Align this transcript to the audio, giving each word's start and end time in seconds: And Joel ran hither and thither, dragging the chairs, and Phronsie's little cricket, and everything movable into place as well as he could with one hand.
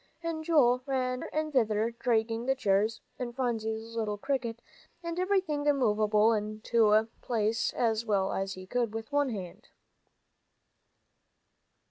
And 0.23 0.43
Joel 0.43 0.81
ran 0.87 1.21
hither 1.21 1.29
and 1.31 1.53
thither, 1.53 1.91
dragging 1.99 2.47
the 2.47 2.55
chairs, 2.55 3.01
and 3.19 3.35
Phronsie's 3.35 3.95
little 3.95 4.17
cricket, 4.17 4.59
and 5.03 5.19
everything 5.19 5.63
movable 5.63 6.33
into 6.33 7.07
place 7.21 7.71
as 7.73 8.03
well 8.03 8.33
as 8.33 8.53
he 8.55 8.65
could 8.65 8.95
with 8.95 9.11
one 9.11 9.29
hand. 9.29 9.67